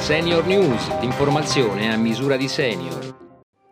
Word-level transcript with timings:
Senior 0.00 0.46
News, 0.46 0.98
l'informazione 1.00 1.92
a 1.92 1.96
misura 1.96 2.38
di 2.38 2.48
senior. 2.48 3.14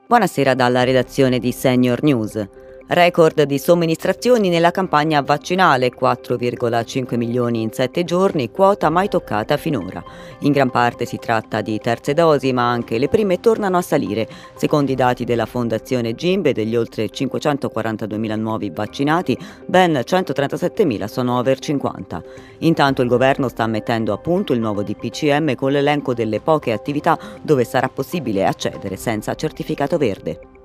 Buonasera 0.06 0.52
dalla 0.54 0.84
redazione 0.84 1.38
di 1.38 1.50
Senior 1.52 2.02
News. 2.02 2.46
Record 2.90 3.42
di 3.42 3.58
somministrazioni 3.58 4.48
nella 4.48 4.70
campagna 4.70 5.20
vaccinale, 5.20 5.90
4,5 5.90 7.18
milioni 7.18 7.60
in 7.60 7.70
7 7.70 8.02
giorni, 8.02 8.50
quota 8.50 8.88
mai 8.88 9.10
toccata 9.10 9.58
finora. 9.58 10.02
In 10.40 10.52
gran 10.52 10.70
parte 10.70 11.04
si 11.04 11.18
tratta 11.18 11.60
di 11.60 11.78
terze 11.80 12.14
dosi, 12.14 12.50
ma 12.54 12.70
anche 12.70 12.96
le 12.96 13.08
prime 13.08 13.40
tornano 13.40 13.76
a 13.76 13.82
salire. 13.82 14.26
Secondo 14.56 14.90
i 14.90 14.94
dati 14.94 15.24
della 15.24 15.44
Fondazione 15.44 16.14
Gimbe, 16.14 16.54
degli 16.54 16.74
oltre 16.74 17.10
542.000 17.10 18.38
nuovi 18.38 18.70
vaccinati, 18.70 19.36
ben 19.66 19.92
137.000 19.92 21.04
sono 21.04 21.36
over 21.36 21.58
50. 21.58 22.22
Intanto 22.60 23.02
il 23.02 23.08
governo 23.08 23.48
sta 23.48 23.66
mettendo 23.66 24.14
a 24.14 24.18
punto 24.18 24.54
il 24.54 24.60
nuovo 24.60 24.82
DPCM 24.82 25.56
con 25.56 25.72
l'elenco 25.72 26.14
delle 26.14 26.40
poche 26.40 26.72
attività 26.72 27.18
dove 27.42 27.64
sarà 27.64 27.90
possibile 27.90 28.46
accedere 28.46 28.96
senza 28.96 29.34
certificato 29.34 29.98
verde. 29.98 30.57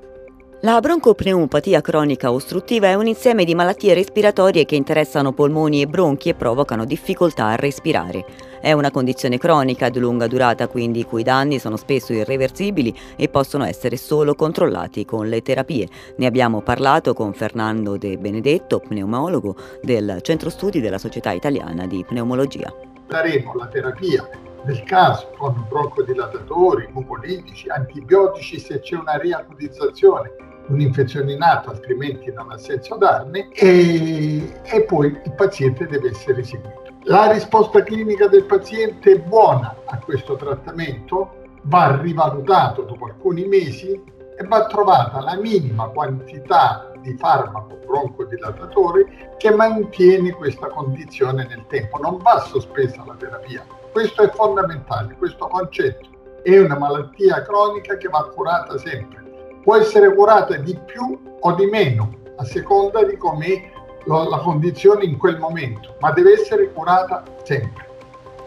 La 0.66 0.80
broncopneumopatia 0.80 1.81
cronica 1.81 2.31
ostruttiva 2.31 2.88
è 2.88 2.94
un 2.94 3.05
insieme 3.05 3.44
di 3.44 3.54
malattie 3.54 3.94
respiratorie 3.94 4.63
che 4.63 4.77
interessano 4.77 5.34
polmoni 5.34 5.81
e 5.81 5.88
bronchi 5.88 6.30
e 6.30 6.35
provocano 6.35 6.85
difficoltà 6.85 7.48
a 7.48 7.58
respirare. 7.58 8.23
È 8.62 8.71
una 8.71 8.90
condizione 8.90 9.38
cronica 9.38 9.90
di 9.90 9.99
lunga 9.99 10.26
durata, 10.26 10.70
quindi 10.70 10.99
i 10.99 11.04
cui 11.04 11.21
danni 11.21 11.59
sono 11.59 11.76
spesso 11.76 12.13
irreversibili 12.13 12.98
e 13.18 13.27
possono 13.27 13.66
essere 13.66 13.98
solo 13.98 14.35
controllati 14.35 15.04
con 15.04 15.27
le 15.27 15.41
terapie. 15.41 15.90
Ne 16.16 16.27
abbiamo 16.27 16.62
parlato 16.62 17.13
con 17.13 17.34
Fernando 17.34 17.98
De 17.98 18.18
Benedetto, 18.18 18.80
pneumologo 18.80 19.57
del 19.82 20.20
Centro 20.21 20.49
Studi 20.49 20.80
della 20.80 20.98
Società 20.98 21.32
Italiana 21.32 21.85
di 21.88 22.05
Pneumologia. 22.07 22.73
Daremo 23.05 23.54
la 23.55 23.68
terapia 23.68 24.30
del 24.63 24.82
caso 24.84 25.30
con 25.38 25.66
broncodilatatori, 25.68 26.88
mucolitici, 26.93 27.68
antibiotici 27.68 28.59
se 28.59 28.80
c'è 28.80 28.96
una 28.96 29.18
riacutizzazione 29.18 30.52
un'infezione 30.67 31.33
in 31.33 31.41
atto, 31.41 31.69
altrimenti 31.69 32.31
non 32.31 32.51
ha 32.51 32.57
senso 32.57 32.95
darne, 32.95 33.49
e, 33.51 34.61
e 34.63 34.83
poi 34.83 35.07
il 35.07 35.33
paziente 35.35 35.85
deve 35.87 36.09
essere 36.09 36.43
seguito. 36.43 36.81
La 37.03 37.31
risposta 37.31 37.83
clinica 37.83 38.27
del 38.27 38.45
paziente 38.45 39.11
è 39.11 39.19
buona 39.19 39.75
a 39.85 39.99
questo 39.99 40.35
trattamento, 40.35 41.41
va 41.63 41.99
rivalutato 41.99 42.84
dopo 42.84 43.05
alcuni 43.05 43.45
mesi 43.45 43.91
e 43.91 44.47
va 44.47 44.65
trovata 44.65 45.21
la 45.21 45.35
minima 45.35 45.87
quantità 45.89 46.91
di 47.01 47.15
farmaco 47.17 47.77
broncodilatatore 47.85 49.35
che 49.37 49.51
mantiene 49.51 50.31
questa 50.31 50.67
condizione 50.67 51.45
nel 51.45 51.65
tempo. 51.67 51.99
Non 51.99 52.17
va 52.17 52.39
sospesa 52.39 53.03
la 53.05 53.15
terapia. 53.15 53.65
Questo 53.91 54.23
è 54.23 54.29
fondamentale, 54.29 55.15
questo 55.17 55.47
concetto. 55.47 56.07
È 56.41 56.57
una 56.57 56.77
malattia 56.77 57.41
cronica 57.43 57.97
che 57.97 58.07
va 58.07 58.29
curata 58.34 58.77
sempre 58.77 59.23
può 59.63 59.75
essere 59.77 60.13
curata 60.13 60.55
di 60.57 60.77
più 60.85 61.19
o 61.39 61.53
di 61.53 61.65
meno 61.65 62.11
a 62.35 62.45
seconda 62.45 63.03
di 63.03 63.17
com'è 63.17 63.71
la 64.06 64.39
condizione 64.44 65.06
in 65.06 65.17
quel 65.17 65.39
momento, 65.39 65.95
ma 66.00 66.11
deve 66.11 66.33
essere 66.33 66.72
curata 66.73 67.23
sempre. 67.44 67.91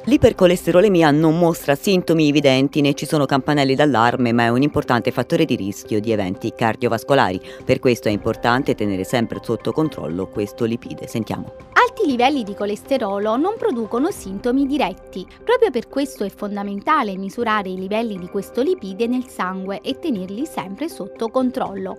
L'ipercolesterolemia 0.05 1.11
non 1.11 1.37
mostra 1.37 1.75
sintomi 1.75 2.28
evidenti 2.28 2.81
né 2.81 2.94
ci 2.94 3.06
sono 3.06 3.27
campanelli 3.27 3.75
d'allarme, 3.75 4.33
ma 4.33 4.44
è 4.44 4.48
un 4.50 4.62
importante 4.62 5.11
fattore 5.11 5.44
di 5.44 5.56
rischio 5.56 5.98
di 5.98 6.12
eventi 6.12 6.53
cardiovascolari. 6.55 7.41
Per 7.64 7.81
questo 7.81 8.06
è 8.06 8.12
importante 8.12 8.77
tenere 8.77 9.03
sempre 9.03 9.41
sotto 9.42 9.72
controllo 9.72 10.28
questo 10.28 10.64
lipide. 10.64 11.09
Sentiamo. 11.09 11.55
Alti 11.99 12.11
livelli 12.11 12.43
di 12.43 12.55
colesterolo 12.55 13.37
non 13.37 13.55
producono 13.57 14.11
sintomi 14.11 14.67
diretti. 14.67 15.27
Proprio 15.43 15.71
per 15.71 15.89
questo 15.89 16.25
è 16.25 16.29
fondamentale 16.29 17.17
misurare 17.17 17.71
i 17.71 17.79
livelli 17.79 18.19
di 18.19 18.29
questo 18.29 18.61
lipide 18.61 19.07
nel 19.07 19.27
sangue 19.29 19.81
e 19.81 19.99
tenerli 19.99 20.45
sempre 20.45 20.91
sotto 20.91 21.31
controllo. 21.31 21.97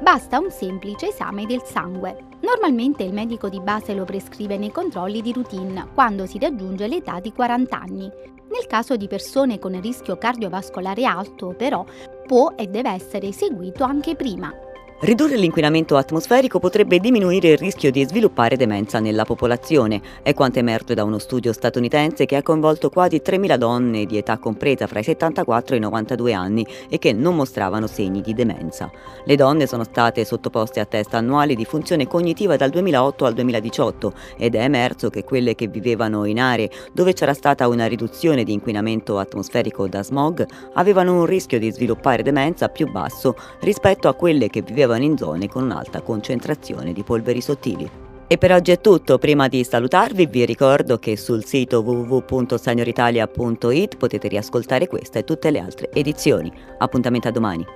Basta 0.00 0.38
un 0.38 0.52
semplice 0.52 1.08
esame 1.08 1.46
del 1.46 1.62
sangue. 1.64 2.28
Normalmente 2.42 3.02
il 3.02 3.12
medico 3.12 3.48
di 3.48 3.58
base 3.60 3.92
lo 3.92 4.04
prescrive 4.04 4.56
nei 4.56 4.70
controlli 4.70 5.20
di 5.20 5.32
routine 5.32 5.88
quando 5.94 6.26
si 6.26 6.38
raggiunge 6.38 6.86
l'età 6.86 7.18
di 7.18 7.32
40 7.32 7.76
anni. 7.76 8.02
Nel 8.02 8.66
caso 8.68 8.94
di 8.94 9.08
persone 9.08 9.58
con 9.58 9.80
rischio 9.80 10.16
cardiovascolare 10.16 11.04
alto, 11.04 11.54
però, 11.58 11.84
può 12.24 12.52
e 12.56 12.68
deve 12.68 12.90
essere 12.90 13.26
eseguito 13.26 13.82
anche 13.82 14.14
prima. 14.14 14.54
Ridurre 15.02 15.38
l'inquinamento 15.38 15.96
atmosferico 15.96 16.58
potrebbe 16.58 16.98
diminuire 16.98 17.52
il 17.52 17.56
rischio 17.56 17.90
di 17.90 18.04
sviluppare 18.04 18.58
demenza 18.58 19.00
nella 19.00 19.24
popolazione, 19.24 20.02
è 20.22 20.34
quanto 20.34 20.58
emerge 20.58 20.92
da 20.92 21.04
uno 21.04 21.16
studio 21.16 21.54
statunitense 21.54 22.26
che 22.26 22.36
ha 22.36 22.42
coinvolto 22.42 22.90
quasi 22.90 23.22
3.000 23.24 23.56
donne 23.56 24.04
di 24.04 24.18
età 24.18 24.36
compresa 24.36 24.86
fra 24.86 24.98
i 24.98 25.04
74 25.04 25.74
e 25.74 25.78
i 25.78 25.80
92 25.80 26.32
anni 26.34 26.66
e 26.90 26.98
che 26.98 27.14
non 27.14 27.34
mostravano 27.34 27.86
segni 27.86 28.20
di 28.20 28.34
demenza. 28.34 28.90
Le 29.24 29.36
donne 29.36 29.66
sono 29.66 29.84
state 29.84 30.22
sottoposte 30.26 30.80
a 30.80 30.84
test 30.84 31.14
annuali 31.14 31.56
di 31.56 31.64
funzione 31.64 32.06
cognitiva 32.06 32.56
dal 32.56 32.68
2008 32.68 33.24
al 33.24 33.32
2018 33.32 34.12
ed 34.36 34.54
è 34.54 34.62
emerso 34.62 35.08
che 35.08 35.24
quelle 35.24 35.54
che 35.54 35.68
vivevano 35.68 36.26
in 36.26 36.38
aree 36.38 36.70
dove 36.92 37.14
c'era 37.14 37.32
stata 37.32 37.68
una 37.68 37.86
riduzione 37.86 38.44
di 38.44 38.52
inquinamento 38.52 39.18
atmosferico 39.18 39.88
da 39.88 40.02
smog 40.02 40.46
avevano 40.74 41.20
un 41.20 41.24
rischio 41.24 41.58
di 41.58 41.72
sviluppare 41.72 42.22
demenza 42.22 42.68
più 42.68 42.90
basso 42.90 43.34
rispetto 43.60 44.06
a 44.06 44.14
quelle 44.14 44.50
che 44.50 44.60
vivevano 44.60 44.88
vivevano 44.90 45.04
in 45.04 45.16
zone 45.16 45.48
con 45.48 45.62
un'alta 45.62 46.02
concentrazione 46.02 46.92
di 46.92 47.04
polveri 47.04 47.40
sottili. 47.40 47.88
E 48.26 48.36
per 48.38 48.52
oggi 48.52 48.70
è 48.70 48.80
tutto, 48.80 49.18
prima 49.18 49.48
di 49.48 49.64
salutarvi 49.64 50.26
vi 50.26 50.44
ricordo 50.44 50.98
che 50.98 51.16
sul 51.16 51.44
sito 51.44 51.80
www.senioritalia.it 51.80 53.96
potete 53.96 54.28
riascoltare 54.28 54.86
questa 54.86 55.18
e 55.18 55.24
tutte 55.24 55.50
le 55.50 55.58
altre 55.58 55.90
edizioni. 55.92 56.52
Appuntamento 56.78 57.26
a 57.28 57.32
domani. 57.32 57.66